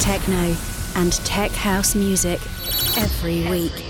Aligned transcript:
techno, 0.00 0.56
and 0.96 1.12
tech 1.24 1.50
house 1.50 1.94
music 1.94 2.40
every 2.96 3.48
week. 3.50 3.89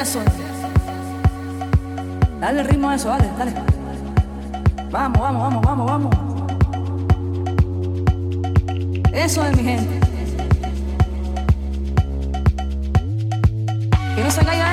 eso. 0.00 0.20
Dale 2.40 2.60
el 2.60 2.68
ritmo 2.68 2.90
a 2.90 2.94
eso, 2.94 3.08
dale, 3.08 3.28
dale. 3.38 3.52
Vamos, 4.90 5.20
vamos, 5.20 5.42
vamos, 5.42 5.62
vamos, 5.62 5.86
vamos. 5.90 6.14
Eso 9.12 9.44
es 9.44 9.56
mi 9.56 9.62
gente. 9.62 10.00
Que 14.14 14.22
no 14.22 14.30
se 14.30 14.44
caiga 14.44 14.63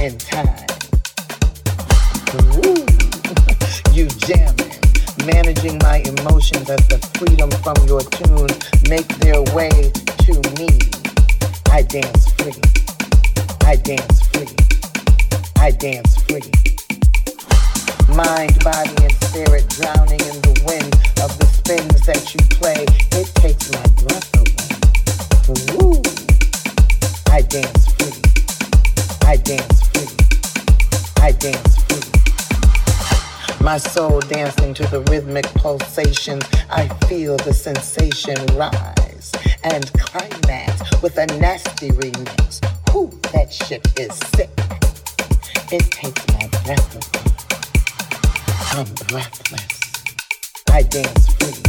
in 0.00 0.18
time. 0.18 0.66
You 3.96 4.08
jamming, 4.28 4.76
managing 5.24 5.78
my 5.78 6.02
emotions 6.04 6.68
as 6.68 6.86
the 6.88 6.98
freedom 7.16 7.50
from 7.64 7.76
your 7.88 8.02
tune 8.02 8.52
make 8.90 9.08
their 9.24 9.40
way 9.56 9.70
to 10.20 10.32
me. 10.60 10.68
I 11.70 11.80
dance 11.80 12.30
free. 12.32 12.60
I 13.64 13.76
dance 13.76 14.20
free. 14.28 14.52
I 15.56 15.70
dance 15.70 16.16
free. 16.24 16.50
Mind, 18.14 18.62
body, 18.62 18.94
and 19.02 19.12
spirit 19.24 19.66
drowning 19.70 20.20
in 20.20 20.36
the 20.44 20.62
wind 20.66 20.92
of 21.24 21.32
the 21.38 21.46
spins 21.46 22.04
that 22.04 22.34
you 22.34 22.40
play. 22.56 22.84
It 23.18 23.28
takes 23.36 23.72
my 23.72 23.86
breath 24.04 24.28
away. 25.48 26.02
I 27.32 27.40
dance 27.42 27.86
free. 27.94 28.35
I 29.26 29.36
dance 29.38 29.88
free. 29.88 30.06
I 31.20 31.32
dance 31.32 31.82
free. 31.82 32.00
My 33.60 33.76
soul 33.76 34.20
dancing 34.20 34.72
to 34.74 34.86
the 34.86 35.00
rhythmic 35.10 35.46
pulsations. 35.46 36.44
I 36.70 36.86
feel 37.08 37.36
the 37.38 37.52
sensation 37.52 38.36
rise 38.56 39.32
and 39.64 39.92
climax 39.94 41.02
with 41.02 41.18
a 41.18 41.26
nasty 41.38 41.90
remix. 41.90 42.64
Who 42.92 43.10
that 43.32 43.52
shit 43.52 43.84
is 43.98 44.16
sick. 44.36 44.50
It 45.72 45.90
takes 45.90 46.24
my 46.28 46.46
breath 46.62 46.94
away. 46.94 47.26
I'm 48.78 48.86
breathless. 49.08 49.76
I 50.70 50.82
dance 50.82 51.26
free. 51.34 51.62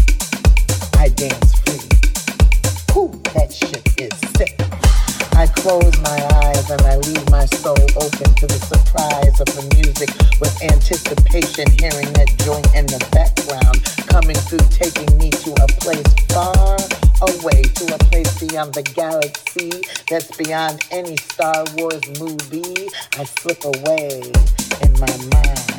I 1.00 1.10
dance 1.10 1.56
free. 1.62 1.90
Who 2.94 3.20
that 3.34 3.52
shit 3.52 4.00
is 4.00 4.14
sick. 4.38 4.87
I 5.38 5.48
close 5.48 5.94
my 6.02 6.20
eyes 6.44 6.70
and 6.70 6.82
I 6.82 6.98
leave 6.98 7.30
my 7.30 7.46
soul 7.46 7.78
open 7.96 8.30
to 8.36 8.48
the 8.48 8.60
surprise 8.60 9.40
of 9.40 9.48
the 9.54 9.66
music 9.76 10.10
with 10.42 10.56
anticipation, 10.64 11.70
hearing 11.78 12.12
that 12.14 12.30
joint 12.42 12.68
in 12.74 12.86
the 12.88 13.02
background 13.14 13.84
coming 14.08 14.36
through, 14.36 14.66
taking 14.72 15.18
me 15.18 15.30
to 15.30 15.52
a 15.62 15.68
place 15.80 16.10
far 16.34 16.78
away, 17.22 17.62
to 17.64 17.86
a 17.94 17.98
place 18.10 18.40
beyond 18.40 18.74
the 18.74 18.84
galaxy 18.84 19.72
that's 20.10 20.36
beyond 20.38 20.86
any 20.92 21.18
Star 21.18 21.66
Wars 21.78 22.02
movie. 22.20 22.90
I 23.18 23.24
slip 23.24 23.64
away 23.66 24.32
in 24.82 24.92
my 25.00 25.16
mind. 25.32 25.78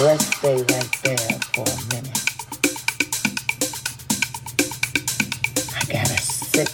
Let's 0.00 0.26
stay 0.36 0.56
right 0.56 0.92
there 1.02 1.40
for 1.54 1.64
a 1.64 1.94
minute. 1.94 2.27
Can 6.58 6.66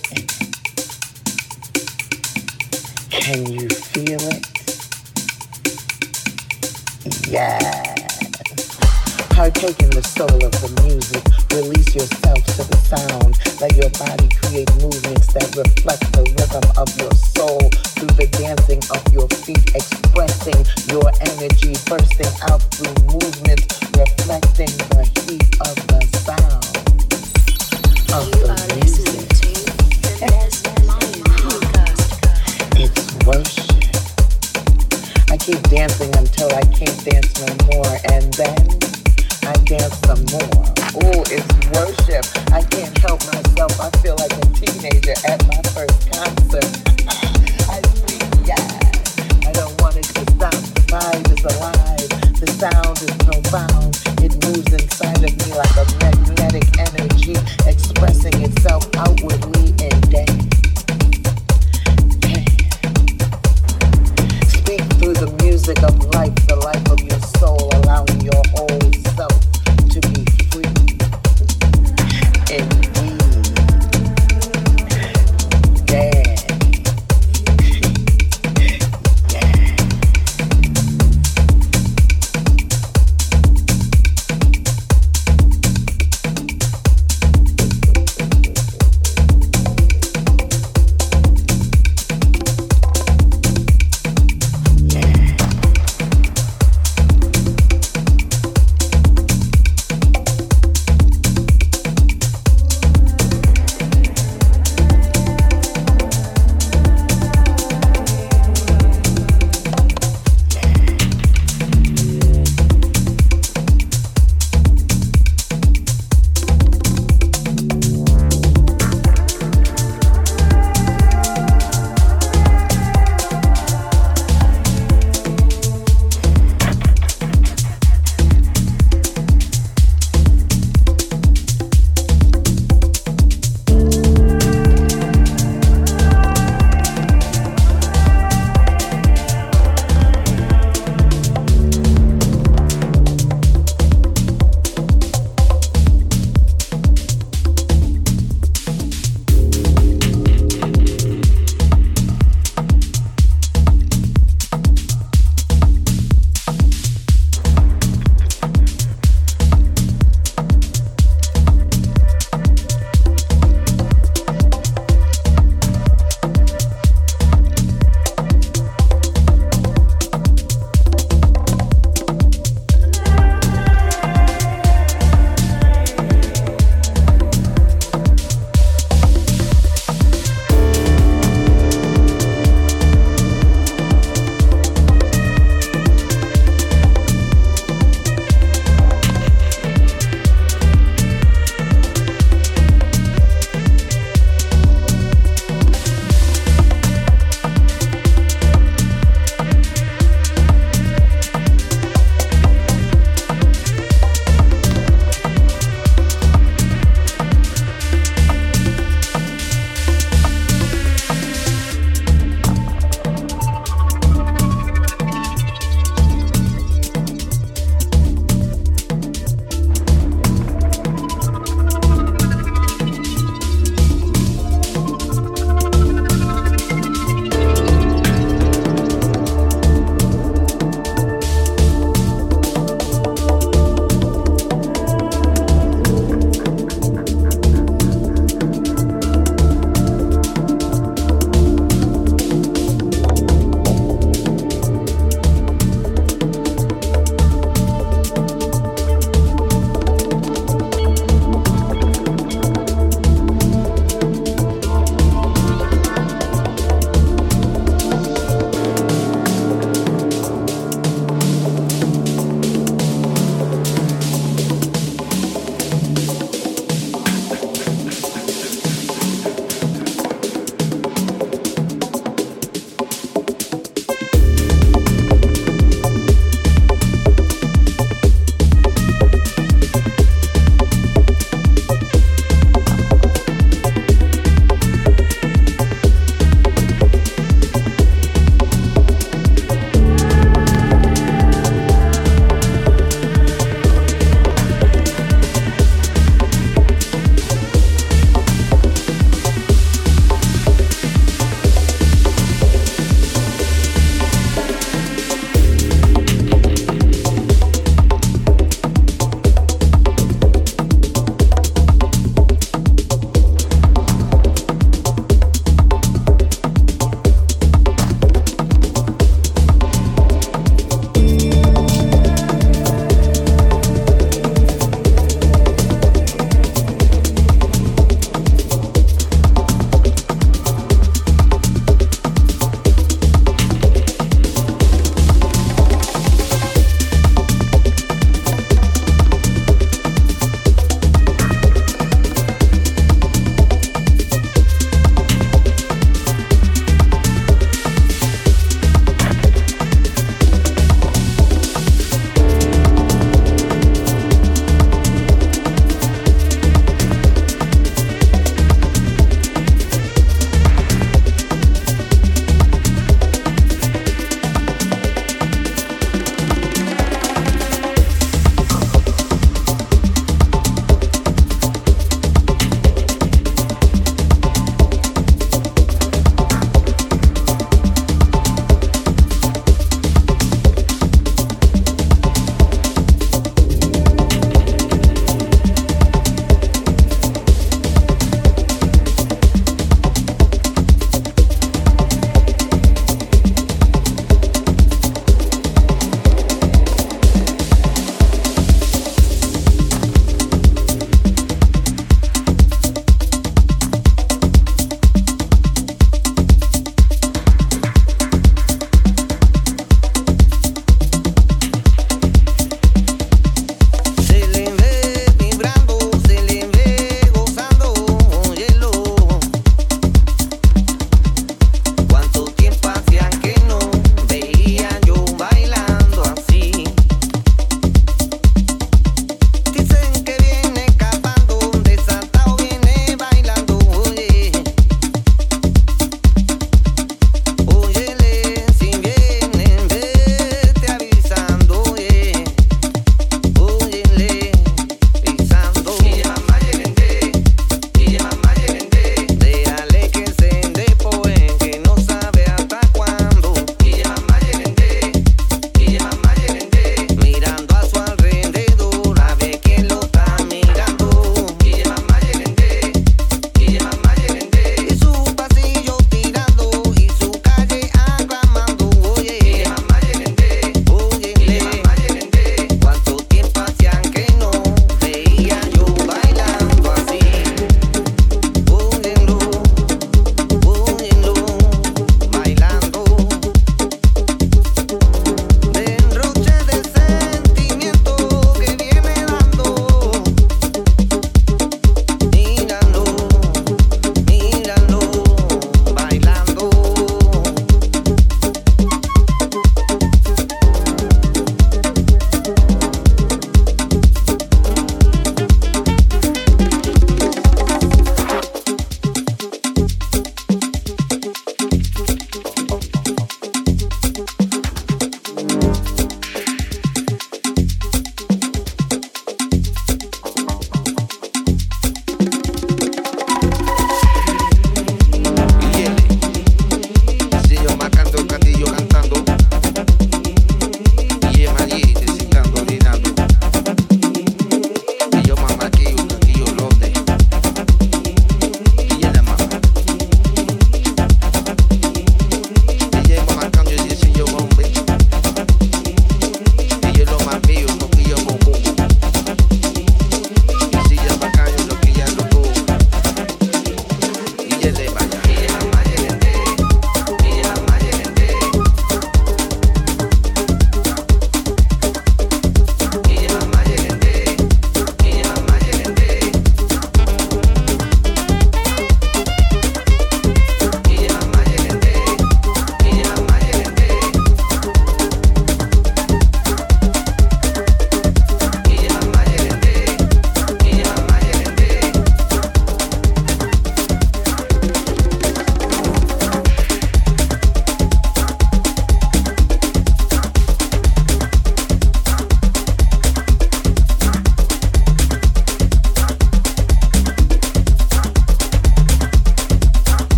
you 3.44 3.68
feel 3.68 4.18
it? 4.32 4.48
Yeah. 7.28 7.58
Partake 9.28 9.82
in 9.82 9.90
the 9.90 10.02
soul 10.02 10.40
of 10.42 10.52
the 10.56 10.72
music. 10.88 11.22
Release 11.52 11.94
yourself 11.94 12.40
to 12.56 12.64
the 12.64 12.80
sound. 12.80 13.36
Let 13.60 13.76
your 13.76 13.90
body 14.00 14.28
create 14.40 14.72
movements 14.80 15.28
that 15.34 15.52
reflect 15.52 16.00
the 16.16 16.32
rhythm 16.32 16.64
of 16.80 16.88
your 16.98 17.12
soul 17.36 17.60
through 17.92 18.16
the 18.16 18.28
dancing 18.40 18.80
of 18.88 19.04
your 19.12 19.28
feet, 19.44 19.68
expressing 19.76 20.64
your 20.88 21.12
energy, 21.28 21.76
bursting 21.84 22.32
out 22.48 22.62
through 22.72 22.96
movements, 23.04 23.68
reflecting 23.92 24.72
the 24.96 25.04
heat 25.28 25.44
of 25.60 25.76
the 25.88 25.93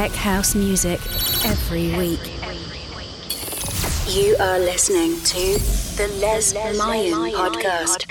tech 0.00 0.12
house 0.12 0.54
music 0.54 0.98
every 1.44 1.94
week. 1.94 2.24
You 4.08 4.34
are 4.40 4.58
listening 4.58 5.20
to 5.24 5.58
the 5.98 6.08
Les 6.22 6.54
Mayan 6.54 7.30
podcast. 7.30 8.06